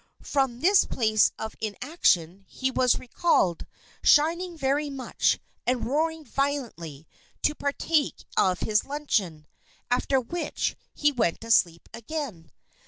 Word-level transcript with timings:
From 0.23 0.61
this 0.61 0.83
place 0.85 1.31
of 1.37 1.55
inaction, 1.61 2.43
he 2.47 2.71
was 2.71 2.97
recalled, 2.97 3.67
shining 4.01 4.57
very 4.57 4.89
much, 4.89 5.37
and 5.67 5.85
roaring 5.85 6.25
violently, 6.25 7.05
to 7.43 7.53
partake 7.53 8.25
of 8.35 8.61
his 8.61 8.83
luncheon. 8.83 9.45
After 9.91 10.19
which, 10.19 10.75
he 10.95 11.11
went 11.11 11.39
to 11.41 11.51
sleep 11.51 11.87
again. 11.93 12.49